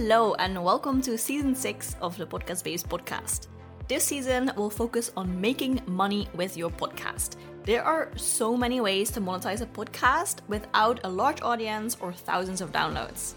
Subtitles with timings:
[0.00, 3.48] Hello, and welcome to season six of the Podcast Babes podcast.
[3.88, 7.34] This season will focus on making money with your podcast.
[7.64, 12.60] There are so many ways to monetize a podcast without a large audience or thousands
[12.60, 13.34] of downloads.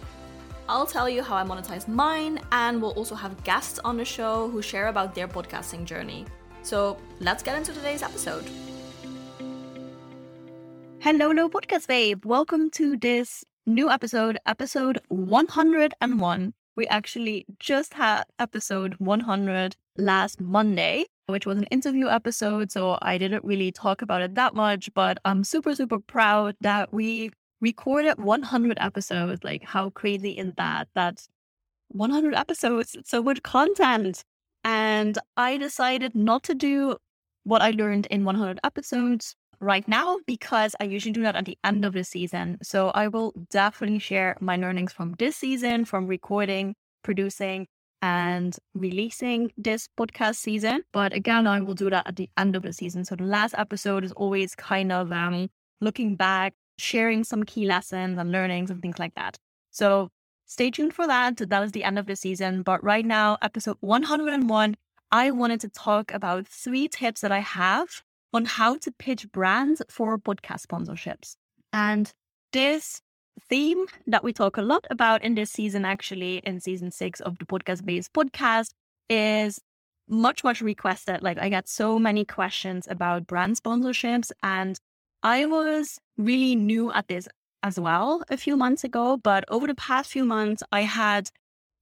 [0.70, 4.48] I'll tell you how I monetize mine, and we'll also have guests on the show
[4.48, 6.27] who share about their podcasting journey.
[6.62, 8.48] So let's get into today's episode.
[10.99, 12.23] Hello, hello, podcast babe.
[12.23, 16.53] Welcome to this new episode, episode 101.
[16.75, 22.71] We actually just had episode 100 last Monday, which was an interview episode.
[22.71, 26.93] So I didn't really talk about it that much, but I'm super, super proud that
[26.93, 29.43] we recorded 100 episodes.
[29.43, 30.88] Like, how crazy is that?
[30.95, 31.27] That's
[31.89, 34.23] 100 episodes, so much content.
[34.63, 36.97] And I decided not to do
[37.43, 41.57] what I learned in 100 episodes right now because I usually do that at the
[41.63, 42.57] end of the season.
[42.63, 47.67] So I will definitely share my learnings from this season, from recording, producing,
[48.02, 50.83] and releasing this podcast season.
[50.91, 53.05] But again, I will do that at the end of the season.
[53.05, 55.49] So the last episode is always kind of um,
[55.80, 59.38] looking back, sharing some key lessons and learnings and things like that.
[59.69, 60.09] So
[60.45, 61.38] stay tuned for that.
[61.38, 62.64] That is the end of the season.
[62.64, 64.75] But right now, episode 101,
[65.11, 68.02] I wanted to talk about three tips that I have
[68.33, 71.35] on how to pitch brands for podcast sponsorships.
[71.73, 72.11] And
[72.53, 73.01] this
[73.49, 77.37] theme that we talk a lot about in this season, actually, in season six of
[77.39, 78.71] the Podcast Babes podcast,
[79.09, 79.59] is
[80.07, 81.21] much, much requested.
[81.21, 84.77] Like, I got so many questions about brand sponsorships, and
[85.23, 87.27] I was really new at this
[87.63, 89.17] as well a few months ago.
[89.17, 91.29] But over the past few months, I had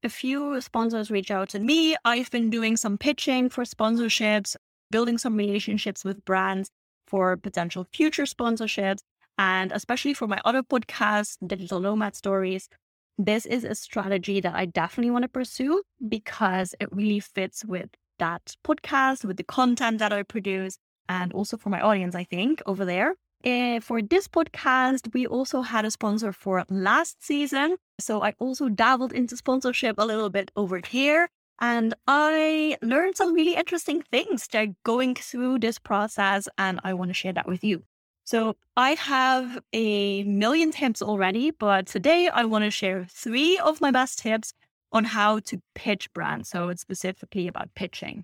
[0.03, 1.95] a few sponsors reach out to me.
[2.05, 4.55] I've been doing some pitching for sponsorships
[4.92, 6.70] building some relationships with brands
[7.08, 9.00] for potential future sponsorships.
[9.38, 12.68] And especially for my other podcast, Digital Nomad Stories,
[13.17, 17.90] this is a strategy that I definitely want to pursue because it really fits with
[18.20, 20.77] that podcast, with the content that I produce,
[21.08, 23.16] and also for my audience, I think, over there.
[23.45, 27.77] Uh, for this podcast, we also had a sponsor for last season.
[28.00, 31.30] So I also dabbled into sponsorship a little bit over here.
[31.59, 37.09] And I learned some really interesting things that going through this process, and I want
[37.09, 37.83] to share that with you.
[38.23, 43.81] So I have a million tips already, but today I want to share three of
[43.81, 44.53] my best tips
[44.92, 46.49] on how to pitch brands.
[46.49, 48.23] So it's specifically about pitching.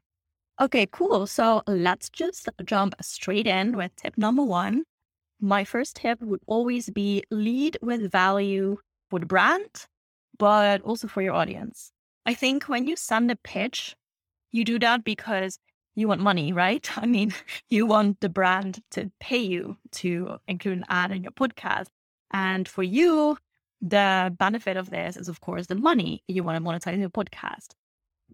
[0.62, 1.28] Okay, cool.
[1.28, 4.84] So let's just jump straight in with tip number one.
[5.42, 8.78] My first tip would always be lead with value
[9.10, 9.88] for the brand,
[10.38, 11.92] but also for your audience.
[12.26, 13.96] I think when you send a pitch,
[14.52, 15.60] you do that because
[15.96, 16.90] you want money, right?
[16.98, 17.34] I mean,
[17.70, 21.88] you want the brand to pay you to include an ad in your podcast.
[22.32, 23.38] And for you,
[23.82, 27.76] the benefit of this is, of course, the money you want to monetize your podcast.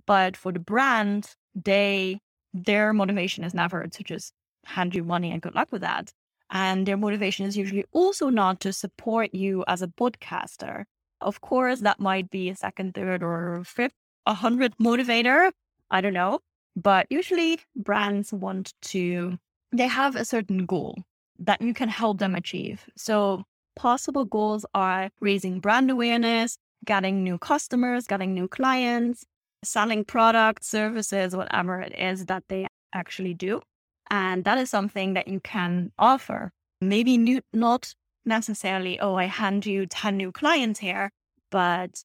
[0.05, 2.19] But for the brand, they
[2.53, 4.33] their motivation is never to just
[4.65, 6.11] hand you money and good luck with that.
[6.49, 10.83] And their motivation is usually also not to support you as a podcaster.
[11.21, 13.93] Of course, that might be a second, third, or fifth,
[14.25, 15.51] a hundred motivator.
[15.89, 16.39] I don't know.
[16.75, 19.37] But usually brands want to,
[19.71, 21.03] they have a certain goal
[21.39, 22.89] that you can help them achieve.
[22.95, 23.43] So
[23.75, 29.25] possible goals are raising brand awareness, getting new customers, getting new clients,
[29.63, 33.61] selling products, services, whatever it is that they actually do.
[34.09, 36.51] And that is something that you can offer.
[36.81, 37.93] Maybe new, not
[38.25, 41.11] necessarily, oh, I hand you 10 new clients here,
[41.49, 42.03] but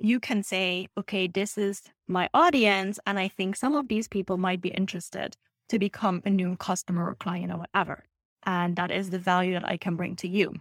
[0.00, 2.98] you can say, okay, this is my audience.
[3.06, 5.36] And I think some of these people might be interested
[5.68, 8.04] to become a new customer or client or whatever.
[8.44, 10.54] And that is the value that I can bring to you.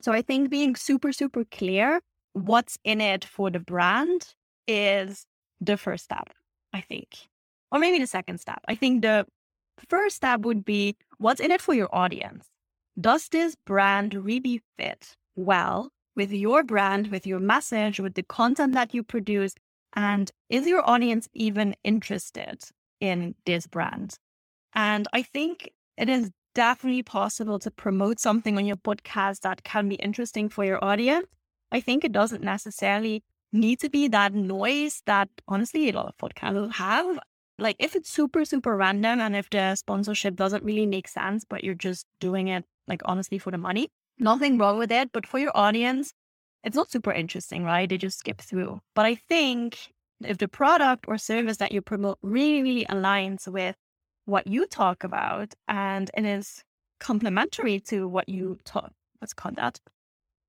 [0.00, 2.00] So I think being super, super clear
[2.32, 4.34] what's in it for the brand
[4.66, 5.26] is
[5.60, 6.28] the first step,
[6.72, 7.08] I think.
[7.70, 8.60] Or maybe the second step.
[8.66, 9.26] I think the
[9.88, 12.48] first step would be what's in it for your audience?
[13.00, 18.74] Does this brand really fit well with your brand, with your message, with the content
[18.74, 19.54] that you produce?
[19.94, 22.64] And is your audience even interested
[23.00, 24.16] in this brand?
[24.74, 29.88] And I think it is definitely possible to promote something on your podcast that can
[29.88, 31.26] be interesting for your audience.
[31.70, 33.22] I think it doesn't necessarily
[33.52, 37.20] need to be that noise that honestly a lot of podcasts have.
[37.60, 41.62] Like if it's super, super random and if the sponsorship doesn't really make sense, but
[41.62, 43.88] you're just doing it like honestly for the money,
[44.18, 45.10] nothing wrong with it.
[45.12, 46.12] But for your audience,
[46.64, 47.88] it's not super interesting, right?
[47.88, 48.80] They just skip through.
[48.94, 49.92] But I think
[50.24, 53.76] if the product or service that you promote really, really aligns with
[54.24, 56.62] what you talk about and it is
[57.00, 59.78] complementary to what you talk, what's called that?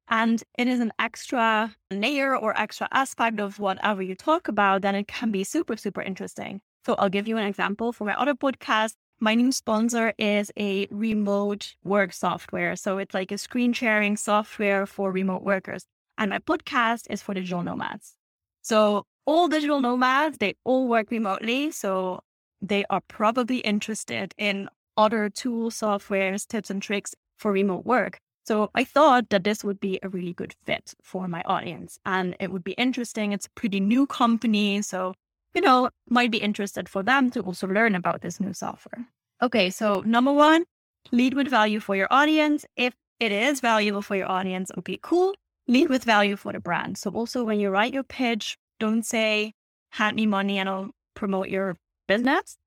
[0.10, 4.96] and it is an extra layer or extra aspect of whatever you talk about, then
[4.96, 6.62] it can be super, super interesting.
[6.86, 8.94] So I'll give you an example for my other podcast.
[9.22, 12.76] My new sponsor is a remote work software.
[12.78, 15.86] So it's like a screen sharing software for remote workers.
[16.18, 18.16] And my podcast is for digital nomads.
[18.62, 21.72] So all digital nomads, they all work remotely.
[21.72, 22.22] So
[22.62, 28.20] they are probably interested in other tools, softwares, tips, and tricks for remote work.
[28.46, 32.36] So I thought that this would be a really good fit for my audience and
[32.40, 33.32] it would be interesting.
[33.32, 34.82] It's a pretty new company.
[34.82, 35.14] So,
[35.54, 39.08] you know, might be interested for them to also learn about this new software.
[39.42, 39.70] Okay.
[39.70, 40.66] So number one,
[41.12, 42.66] lead with value for your audience.
[42.76, 45.34] If it is valuable for your audience, okay, cool.
[45.68, 46.98] Lead with value for the brand.
[46.98, 49.54] So also when you write your pitch, don't say,
[49.92, 52.58] hand me money and I'll promote your business,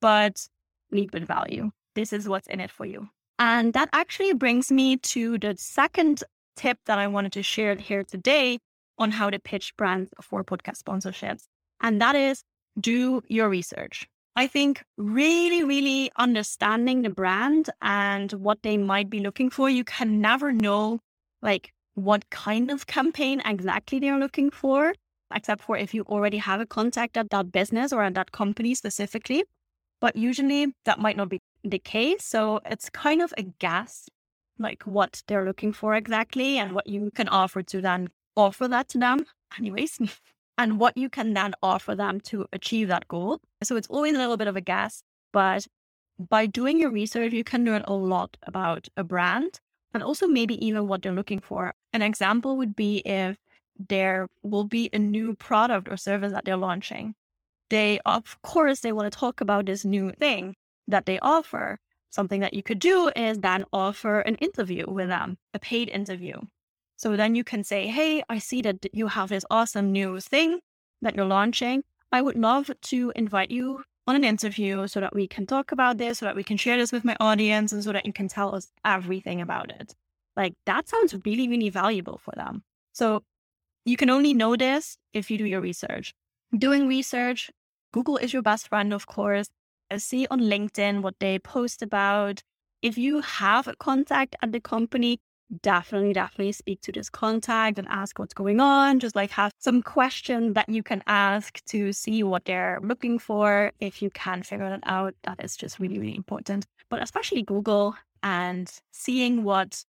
[0.00, 0.46] but
[0.90, 1.70] lead with value.
[1.94, 3.08] This is what's in it for you.
[3.38, 6.22] And that actually brings me to the second
[6.56, 8.58] tip that I wanted to share here today
[8.98, 11.44] on how to pitch brands for podcast sponsorships.
[11.80, 12.42] And that is
[12.78, 14.08] do your research.
[14.36, 19.84] I think really, really understanding the brand and what they might be looking for, you
[19.84, 21.00] can never know
[21.42, 24.94] like what kind of campaign exactly they're looking for,
[25.34, 28.74] except for if you already have a contact at that business or at that company
[28.74, 29.44] specifically.
[30.00, 32.24] But usually that might not be the case.
[32.24, 34.08] So it's kind of a guess,
[34.58, 38.88] like what they're looking for exactly and what you can offer to then offer that
[38.90, 39.26] to them,
[39.58, 39.98] anyways,
[40.60, 43.40] and what you can then offer them to achieve that goal.
[43.62, 45.02] So it's always a little bit of a guess,
[45.32, 45.66] but
[46.18, 49.58] by doing your research, you can learn a lot about a brand
[49.94, 51.72] and also maybe even what they're looking for.
[51.94, 53.38] An example would be if
[53.88, 57.14] there will be a new product or service that they're launching.
[57.70, 61.78] They, of course, they want to talk about this new thing that they offer.
[62.10, 66.34] Something that you could do is then offer an interview with them, a paid interview.
[67.00, 70.60] So then you can say, Hey, I see that you have this awesome new thing
[71.00, 71.82] that you're launching.
[72.12, 75.96] I would love to invite you on an interview so that we can talk about
[75.96, 78.28] this, so that we can share this with my audience, and so that you can
[78.28, 79.94] tell us everything about it.
[80.36, 82.64] Like that sounds really, really valuable for them.
[82.92, 83.22] So
[83.86, 86.12] you can only know this if you do your research.
[86.56, 87.50] Doing research,
[87.92, 89.48] Google is your best friend, of course
[89.98, 92.42] see on LinkedIn what they post about.
[92.82, 95.20] If you have a contact at the company,
[95.62, 99.00] definitely, definitely speak to this contact and ask what's going on.
[99.00, 103.72] Just like have some questions that you can ask to see what they're looking for.
[103.80, 106.66] If you can figure that out, that is just really, really important.
[106.88, 109.84] But especially Google and seeing what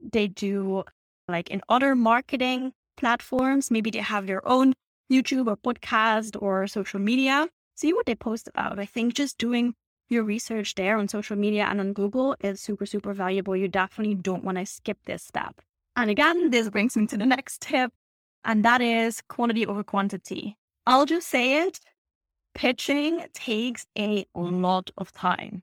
[0.00, 0.84] they do
[1.28, 3.70] like in other marketing platforms.
[3.70, 4.74] Maybe they have their own
[5.12, 8.78] YouTube or podcast or social media see what they post about.
[8.78, 9.74] I think just doing
[10.14, 13.54] your research there on social media and on Google is super, super valuable.
[13.56, 15.60] You definitely don't want to skip this step.
[15.96, 17.92] And again, this brings me to the next tip,
[18.44, 20.56] and that is quality over quantity.
[20.86, 21.80] I'll just say it
[22.54, 25.62] pitching takes a lot of time.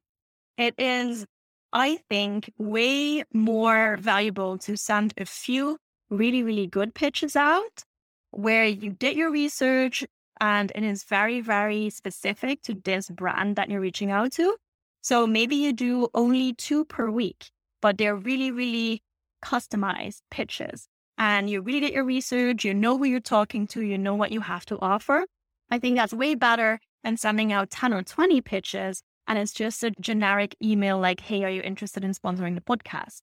[0.57, 1.25] It is,
[1.74, 5.77] I think, way more valuable to send a few
[6.09, 7.83] really, really good pitches out
[8.31, 10.06] where you did your research,
[10.41, 14.57] and it is very, very specific to this brand that you're reaching out to.
[15.01, 17.49] So maybe you do only two per week,
[17.81, 19.01] but they're really, really
[19.45, 20.89] customized pitches.
[21.17, 24.31] And you really did your research, you know who you're talking to, you know what
[24.31, 25.24] you have to offer.
[25.69, 29.83] I think that's way better than sending out 10 or 20 pitches and it's just
[29.83, 33.21] a generic email like, hey, are you interested in sponsoring the podcast?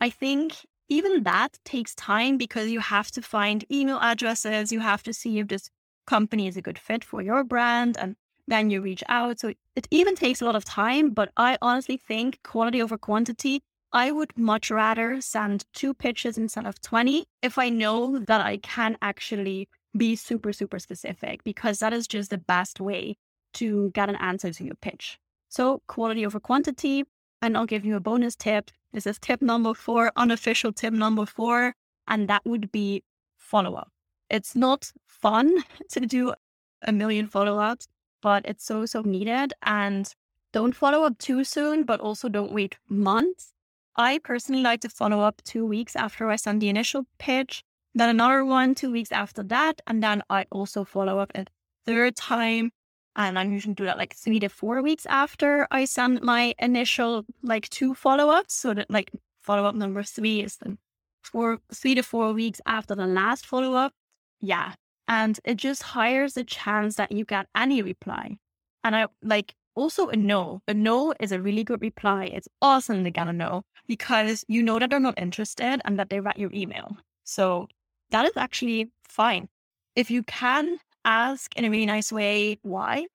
[0.00, 0.54] I think
[0.88, 5.38] even that takes time because you have to find email addresses, you have to see
[5.38, 5.70] if this
[6.06, 9.40] company is a good fit for your brand and then you reach out.
[9.40, 13.62] So it even takes a lot of time, but I honestly think quality over quantity.
[13.92, 18.56] I would much rather send two pitches instead of 20 if I know that I
[18.58, 23.16] can actually be super, super specific because that is just the best way
[23.54, 25.18] to get an answer to your pitch.
[25.48, 27.04] So quality over quantity.
[27.40, 28.70] And I'll give you a bonus tip.
[28.92, 31.74] This is tip number four, unofficial tip number four.
[32.08, 33.04] And that would be
[33.36, 33.93] follow up.
[34.30, 36.34] It's not fun to do
[36.82, 37.86] a million follow ups,
[38.22, 39.52] but it's so, so needed.
[39.62, 40.12] And
[40.52, 43.52] don't follow up too soon, but also don't wait months.
[43.96, 47.62] I personally like to follow up two weeks after I send the initial pitch,
[47.94, 49.80] then another one two weeks after that.
[49.86, 51.46] And then I also follow up a
[51.86, 52.72] third time.
[53.16, 57.24] And I usually do that like three to four weeks after I send my initial
[57.42, 58.54] like two follow ups.
[58.54, 60.78] So that like follow up number three is then
[61.22, 63.92] four, three to four weeks after the last follow up.
[64.40, 64.74] Yeah.
[65.08, 68.38] And it just hires the chance that you get any reply.
[68.82, 70.60] And I like also a no.
[70.68, 72.24] A no is a really good reply.
[72.26, 76.10] It's awesome to get a no because you know that they're not interested and that
[76.10, 76.96] they read your email.
[77.24, 77.68] So
[78.10, 79.48] that is actually fine.
[79.96, 83.06] If you can ask in a really nice way why,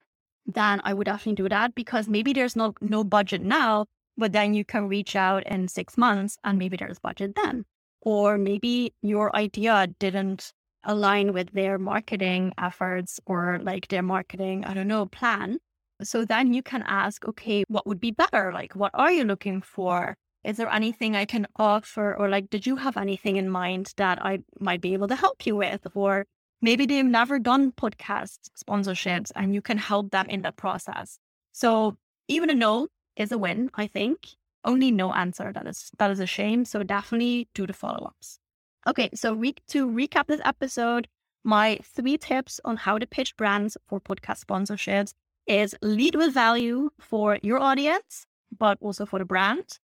[0.46, 3.86] then I would definitely do that because maybe there's no no budget now,
[4.18, 7.66] but then you can reach out in six months and maybe there's budget then.
[8.02, 14.74] Or maybe your idea didn't align with their marketing efforts or like their marketing, I
[14.74, 15.60] don't know, plan.
[16.02, 18.52] So then you can ask, okay, what would be better?
[18.54, 20.16] Like, what are you looking for?
[20.44, 22.16] Is there anything I can offer?
[22.16, 25.46] Or like, did you have anything in mind that I might be able to help
[25.46, 25.86] you with?
[25.94, 26.26] Or
[26.62, 31.20] maybe they've never done podcast sponsorships and you can help them in that process.
[31.52, 31.98] So
[32.30, 34.30] even a no is a win, I think.
[34.64, 35.52] Only no answer.
[35.54, 36.64] That is that is a shame.
[36.66, 38.40] So definitely do the follow-ups.
[38.88, 41.08] Okay, so re- to recap this episode,
[41.44, 45.14] my three tips on how to pitch brands for podcast sponsorships
[45.48, 48.26] is lead with value for your audience,
[48.58, 49.80] but also for the brand.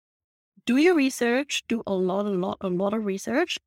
[0.66, 3.58] Do your research, do a lot, a lot, a lot of research.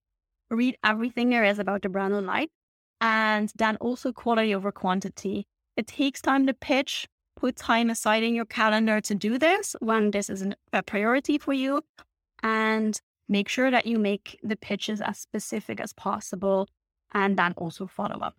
[0.50, 2.46] Read everything there is about the brand online
[3.00, 5.46] and then also quality over quantity.
[5.76, 7.06] It takes time to pitch.
[7.36, 11.52] Put time aside in your calendar to do this when this is a priority for
[11.52, 11.82] you.
[12.42, 16.68] And make sure that you make the pitches as specific as possible
[17.12, 18.36] and then also follow up.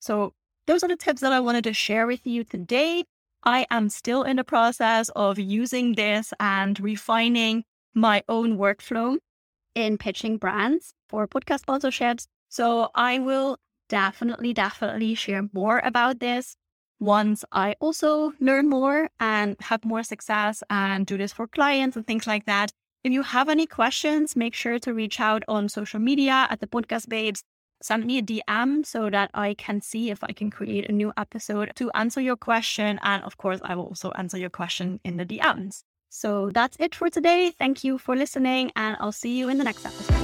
[0.00, 0.34] So,
[0.66, 3.04] those are the tips that I wanted to share with you today.
[3.42, 9.18] I am still in the process of using this and refining my own workflow
[9.74, 12.26] in pitching brands for podcast sponsorships.
[12.48, 16.56] So I will definitely, definitely share more about this
[16.98, 22.06] once I also learn more and have more success and do this for clients and
[22.06, 22.72] things like that.
[23.04, 26.66] If you have any questions, make sure to reach out on social media at the
[26.66, 27.42] podcast babes.
[27.82, 31.12] Send me a DM so that I can see if I can create a new
[31.18, 32.98] episode to answer your question.
[33.02, 35.82] And of course, I will also answer your question in the DMs.
[36.08, 37.50] So that's it for today.
[37.50, 40.14] Thank you for listening, and I'll see you in the next episode.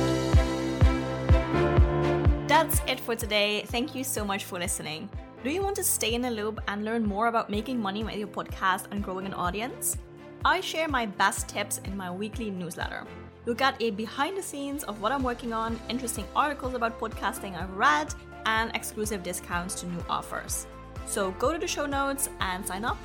[2.48, 3.64] That's it for today.
[3.66, 5.10] Thank you so much for listening.
[5.44, 8.16] Do you want to stay in the loop and learn more about making money with
[8.16, 9.98] your podcast and growing an audience?
[10.44, 13.06] I share my best tips in my weekly newsletter.
[13.44, 17.60] You'll get a behind the scenes of what I'm working on, interesting articles about podcasting
[17.60, 18.14] I've read,
[18.46, 20.66] and exclusive discounts to new offers.
[21.04, 22.96] So go to the show notes and sign up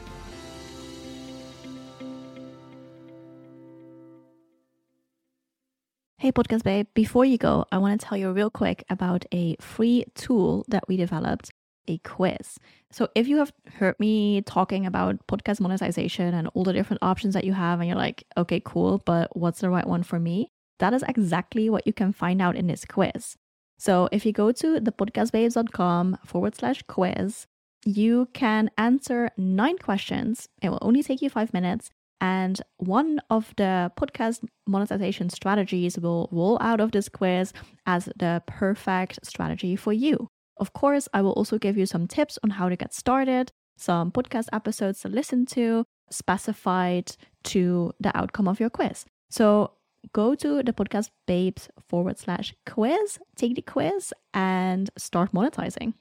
[6.25, 9.57] Hey, Podcast Babe, before you go, I want to tell you real quick about a
[9.59, 11.51] free tool that we developed
[11.87, 12.57] a quiz.
[12.91, 17.33] So, if you have heard me talking about podcast monetization and all the different options
[17.33, 20.51] that you have, and you're like, okay, cool, but what's the right one for me?
[20.79, 23.35] That is exactly what you can find out in this quiz.
[23.77, 27.47] So, if you go to thepodcastbabes.com forward slash quiz,
[27.85, 30.49] you can answer nine questions.
[30.61, 31.91] It will only take you five minutes.
[32.21, 37.53] And one of the podcast monetization strategies will roll out of this quiz
[37.85, 40.29] as the perfect strategy for you.
[40.57, 44.11] Of course, I will also give you some tips on how to get started, some
[44.11, 49.05] podcast episodes to listen to, specified to the outcome of your quiz.
[49.29, 49.71] So
[50.13, 55.93] go to the podcast babes forward slash quiz, take the quiz, and start monetizing.